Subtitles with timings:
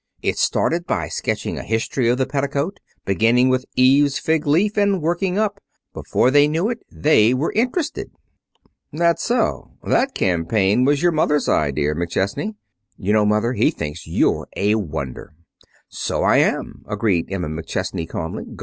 [0.23, 4.99] It started by sketching a history of the petticoat, beginning with Eve's fig leaf and
[4.99, 5.61] working up.
[5.93, 8.09] Before they knew it they were interested.'
[8.91, 9.73] "'That so?
[9.83, 12.55] That campaign was your mother's idea, McChesney.'
[12.97, 15.35] You know, Mother, he thinks you're a wonder."
[15.87, 18.45] "So I am," agreed Emma McChesney calmly.